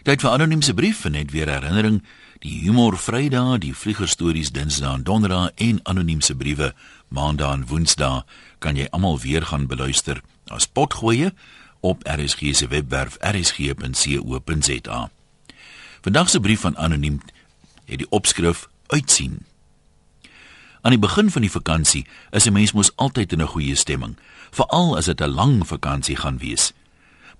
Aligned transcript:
Tyd 0.00 0.22
vir 0.24 0.30
anoniem 0.32 0.62
se 0.64 0.72
brief 0.72 1.02
en 1.04 1.12
net 1.12 1.28
weer 1.34 1.50
herinnering, 1.52 1.98
die 2.40 2.62
humor 2.62 2.94
Vrydag, 2.96 3.58
die 3.60 3.74
vliegerstories 3.76 4.48
Dinsdae 4.56 4.94
en 4.96 5.02
Donderdag 5.04 5.50
en 5.60 5.80
anoniem 5.84 6.22
se 6.24 6.32
briewe 6.34 6.70
Maandag 7.12 7.58
en 7.58 7.66
Woensdae 7.68 8.22
kan 8.64 8.80
jy 8.80 8.86
almal 8.96 9.20
weer 9.20 9.44
gaan 9.50 9.66
beluister 9.68 10.22
as 10.48 10.64
potgoeie 10.64 11.34
op 11.84 12.00
RSG 12.08 12.54
se 12.56 12.70
webwerf 12.72 13.18
rsg.co.za. 13.20 15.02
Vandag 16.00 16.32
se 16.32 16.40
brief 16.40 16.64
van 16.64 16.80
anoniem 16.80 17.20
het 17.84 18.00
die 18.00 18.08
opskrif 18.08 18.68
uitsien. 18.88 19.42
Aan 20.80 20.96
die 20.96 21.02
begin 21.02 21.28
van 21.28 21.44
die 21.44 21.52
vakansie 21.52 22.06
is 22.32 22.48
'n 22.48 22.56
mens 22.56 22.72
mos 22.72 22.96
altyd 22.96 23.32
in 23.32 23.42
'n 23.42 23.52
goeie 23.52 23.74
stemming, 23.74 24.16
veral 24.50 24.96
as 24.96 25.04
dit 25.04 25.20
'n 25.20 25.28
lang 25.28 25.66
vakansie 25.66 26.16
gaan 26.16 26.38
wees. 26.38 26.72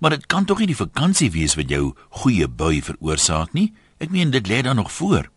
Maar 0.01 0.17
dit 0.17 0.25
kan 0.25 0.45
tog 0.45 0.57
nie 0.59 0.71
die 0.71 0.79
vakansie 0.79 1.29
wees 1.31 1.53
wat 1.59 1.69
jou 1.69 1.91
goeie 2.23 2.47
bui 2.49 2.81
veroorsaak 2.81 3.53
nie. 3.53 3.67
Ek 4.01 4.09
meen 4.09 4.33
dit 4.33 4.47
lê 4.49 4.63
dan 4.65 4.81
nog 4.81 4.89
voor. 4.91 5.29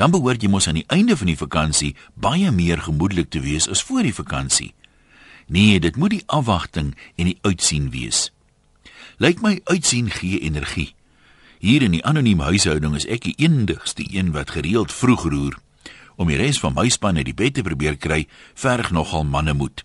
Dan 0.00 0.10
behoort 0.14 0.40
jy 0.40 0.48
mos 0.48 0.68
aan 0.68 0.80
die 0.80 0.88
einde 0.88 1.16
van 1.16 1.28
die 1.28 1.36
vakansie 1.36 1.90
baie 2.16 2.48
meer 2.50 2.80
gemoedelik 2.80 3.28
te 3.28 3.42
wees 3.44 3.68
as 3.68 3.84
voor 3.84 4.08
die 4.08 4.14
vakansie. 4.16 4.72
Nee, 5.46 5.76
dit 5.80 5.96
moet 6.00 6.16
die 6.16 6.24
afwagting 6.26 6.94
en 7.20 7.28
die 7.28 7.38
uitsien 7.44 7.90
wees. 7.92 8.30
Lyk 9.20 9.44
my 9.44 9.60
uitsien 9.68 10.08
gee 10.10 10.40
energie. 10.40 10.94
Hier 11.60 11.84
in 11.84 11.92
die 11.92 12.04
anonieme 12.04 12.48
huishouding 12.48 12.96
is 12.96 13.04
ek 13.06 13.28
die 13.28 13.36
enigste 13.44 14.08
een 14.08 14.32
wat 14.32 14.56
gereeld 14.56 14.92
vroeg 14.92 15.28
roer 15.28 15.60
om 16.16 16.28
die 16.30 16.38
res 16.40 16.60
van 16.60 16.74
my 16.76 16.88
span 16.92 17.16
uit 17.18 17.26
die 17.26 17.36
bed 17.36 17.56
te 17.56 17.64
probeer 17.66 17.96
kry, 17.98 18.26
verg 18.54 18.92
nogal 18.94 19.24
manne 19.24 19.54
moed. 19.56 19.82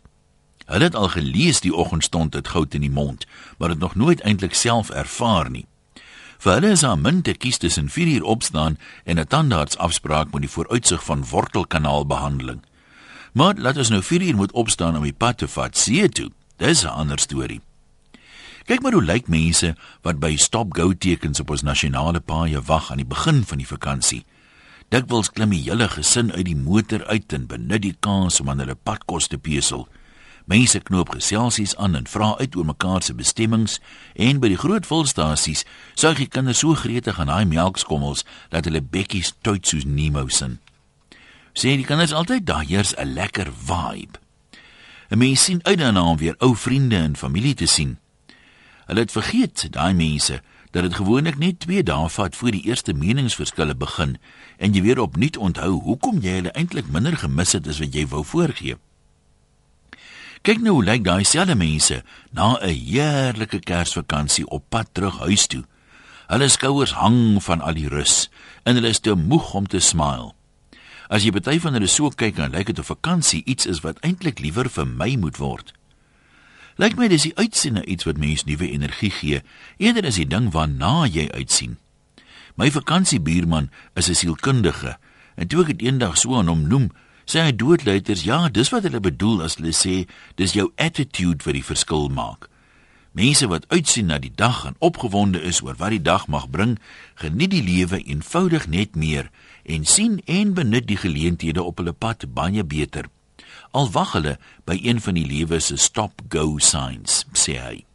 Hulle 0.68 0.84
het 0.84 0.96
al 0.96 1.08
gelees 1.10 1.62
die 1.64 1.72
oggendstond 1.72 2.34
het 2.36 2.48
goud 2.52 2.74
in 2.76 2.84
die 2.84 2.92
mond, 2.92 3.26
maar 3.58 3.72
dit 3.72 3.80
nog 3.80 3.96
nooit 3.96 4.22
eintlik 4.22 4.54
self 4.54 4.90
ervaar 4.90 5.50
nie. 5.50 5.66
Vir 6.38 6.54
hulle 6.54 6.72
is 6.76 6.84
daar 6.84 7.00
min 7.00 7.22
te 7.24 7.34
kies 7.34 7.58
tussen 7.58 7.88
4 7.90 8.08
uur 8.18 8.24
opstaan 8.24 8.78
en 9.04 9.20
'n 9.20 9.28
tandartsafspraak 9.28 10.32
met 10.32 10.42
die 10.42 10.52
vooruitsig 10.52 11.04
van 11.04 11.26
wortelkanaalbehandeling. 11.26 12.62
Maar 13.34 13.56
laat 13.58 13.78
ons 13.78 13.90
nou 13.90 14.04
4 14.04 14.22
uur 14.22 14.36
moet 14.36 14.52
opstaan 14.52 14.98
om 14.98 15.04
die 15.04 15.14
pad 15.14 15.38
te 15.38 15.48
vat 15.48 15.78
see 15.78 16.10
toe. 16.10 16.32
Dis 16.58 16.84
'n 16.84 16.88
ander 16.88 17.20
storie. 17.20 17.62
Kyk 18.66 18.82
maar 18.82 18.94
hoe 18.94 19.04
lyk 19.04 19.28
mense 19.28 19.76
wat 20.02 20.20
by 20.20 20.36
stop-go 20.36 20.94
tekens 20.94 21.40
op 21.40 21.50
ons 21.50 21.62
nasionale 21.62 22.20
paaie 22.20 22.62
wag 22.62 22.92
aan 22.92 22.98
die 22.98 23.06
begin 23.06 23.46
van 23.46 23.58
die 23.58 23.68
vakansie. 23.68 24.26
Dikwels 24.90 25.32
klim 25.32 25.50
die 25.50 25.64
hele 25.64 25.88
gesin 25.88 26.32
uit 26.32 26.46
die 26.46 26.56
motor 26.56 27.06
uit 27.06 27.34
en 27.34 27.48
benut 27.48 27.82
die 27.82 27.96
kans 28.00 28.40
om 28.40 28.50
aan 28.50 28.60
hulle 28.60 28.76
padkos 28.76 29.28
te 29.28 29.38
pesel. 29.38 29.88
Mense 30.48 30.80
knoop 30.80 31.10
geselsies 31.12 31.76
aan 31.76 31.96
en 31.96 32.06
vra 32.08 32.36
uit 32.40 32.56
oor 32.56 32.66
mekaar 32.66 33.04
se 33.04 33.14
bestemmings 33.14 33.82
en 34.16 34.38
by 34.40 34.48
die 34.54 34.60
groot 34.62 34.86
volstasies 34.88 35.66
suig 35.92 36.22
die 36.22 36.30
kinders 36.32 36.62
so 36.64 36.72
gretig 36.80 37.20
aan 37.20 37.28
daai 37.28 37.44
melkskommels 37.50 38.24
dat 38.54 38.70
hulle 38.70 38.80
bekkies 38.80 39.34
toets 39.44 39.74
soos 39.74 39.84
Nemo 39.84 40.24
sin. 40.32 40.62
Sê 41.52 41.76
die 41.76 41.84
kinders 41.90 42.16
altyd 42.16 42.48
daar 42.48 42.64
heers 42.64 42.96
'n 42.96 43.12
lekker 43.20 43.52
vibe. 43.52 44.16
'n 45.12 45.18
Mens 45.18 45.44
sien 45.44 45.60
uit 45.64 45.80
daarna 45.80 46.04
om 46.04 46.18
weer 46.18 46.36
ou 46.40 46.56
vriende 46.56 46.96
en 46.96 47.18
familie 47.18 47.54
te 47.54 47.66
sien. 47.66 47.98
Hulle 48.86 49.00
het 49.00 49.12
vergeet 49.12 49.68
daai 49.72 49.94
mense 49.94 50.42
dat 50.72 50.84
dit 50.84 50.96
gewoonlik 50.96 51.38
net 51.38 51.60
2 51.60 51.84
dae 51.84 52.10
vat 52.10 52.36
voor 52.36 52.52
die 52.52 52.64
eerste 52.64 52.94
meningsverskille 52.94 53.76
begin 53.76 54.18
en 54.58 54.74
jy 54.74 54.82
weer 54.82 55.00
opnuut 55.00 55.38
onthou 55.38 55.82
hoekom 55.82 56.20
jy 56.22 56.40
hulle 56.40 56.52
eintlik 56.52 56.88
minder 56.88 57.18
gemis 57.18 57.52
het 57.52 57.68
as 57.68 57.80
wat 57.80 57.94
jy 57.94 58.08
wou 58.08 58.24
voorgee. 58.24 58.78
Kyk 60.48 60.62
nou 60.64 60.78
hoe 60.78 60.86
lyk 60.88 61.02
daai 61.04 61.26
selfde 61.28 61.58
mense 61.60 61.98
na 62.32 62.56
'n 62.56 62.72
heerlike 62.72 63.60
Kersvakansie 63.60 64.48
op 64.48 64.64
pad 64.70 64.88
terug 64.94 65.20
huis 65.20 65.48
toe. 65.48 65.66
Hulle 66.28 66.48
skouers 66.48 66.92
hang 66.92 67.44
van 67.44 67.62
al 67.62 67.74
die 67.74 67.90
rus 67.90 68.30
en 68.64 68.76
hulle 68.76 68.88
is 68.88 69.00
te 69.00 69.16
moeg 69.16 69.54
om 69.54 69.68
te 69.68 69.80
smile. 69.80 70.32
As 71.10 71.24
jy 71.24 71.32
party 71.32 71.60
van 71.60 71.74
hulle 71.74 71.88
so 71.88 72.10
kyk 72.10 72.40
en 72.40 72.52
lyk 72.52 72.66
dit 72.66 72.80
of 72.80 72.86
vakansie 72.86 73.44
iets 73.46 73.66
is 73.66 73.82
wat 73.84 74.00
eintlik 74.00 74.40
liewer 74.40 74.70
vir 74.70 74.88
my 74.88 75.16
moet 75.16 75.38
word. 75.38 75.74
Lyk 76.78 76.96
my 76.96 77.08
dis 77.08 77.28
die 77.28 77.36
uitsien 77.36 77.74
na 77.74 77.84
iets 77.84 78.04
wat 78.04 78.18
mens 78.18 78.44
nuwe 78.44 78.72
energie 78.72 79.12
gee, 79.12 79.42
eerder 79.78 80.06
as 80.06 80.16
die 80.16 80.28
ding 80.28 80.52
waarna 80.52 81.08
jy 81.08 81.28
uitsien. 81.30 81.78
My 82.56 82.72
vakansiebuurman 82.72 83.70
is 83.96 84.08
'n 84.10 84.16
sielkundige 84.16 84.98
en 85.36 85.48
toe 85.48 85.62
ek 85.62 85.68
dit 85.68 85.82
eendag 85.82 86.18
so 86.18 86.38
aan 86.38 86.48
hom 86.48 86.68
noem, 86.68 86.92
sê 87.28 87.44
hy 87.44 87.54
doodluiters, 87.56 88.24
ja, 88.24 88.48
dis 88.50 88.72
wat 88.72 88.88
hulle 88.88 89.04
bedoel 89.04 89.44
as 89.46 89.58
hulle 89.60 89.74
sê 89.76 90.06
dis 90.40 90.56
jou 90.56 90.72
attitude 90.76 91.44
wat 91.46 91.58
die 91.58 91.66
verskil 91.66 92.08
maak. 92.10 92.48
Mense 93.18 93.50
wat 93.52 93.66
uitsien 93.74 94.10
na 94.12 94.18
die 94.22 94.34
dag 94.34 94.64
en 94.70 94.78
opgewonde 94.80 95.42
is 95.42 95.62
oor 95.66 95.76
wat 95.80 95.96
die 95.96 96.04
dag 96.04 96.28
mag 96.32 96.48
bring, 96.54 96.78
geniet 97.20 97.52
die 97.52 97.66
lewe 97.66 98.00
eenvoudig 98.04 98.70
net 98.72 98.96
meer 98.96 99.32
en 99.66 99.86
sien 99.86 100.22
en 100.26 100.54
benut 100.54 100.88
die 100.88 101.00
geleenthede 101.00 101.64
op 101.64 101.82
hulle 101.82 101.94
pad 101.94 102.30
baie 102.34 102.64
beter 102.64 103.10
al 103.72 103.90
wag 103.92 104.14
hulle 104.18 104.38
by 104.66 104.78
een 104.84 105.02
van 105.04 105.20
die 105.20 105.28
lewe 105.28 105.60
se 105.60 105.78
stop 105.78 106.24
go 106.34 106.58
signs 106.58 107.26
sê 107.34 107.60
hy 107.62 107.87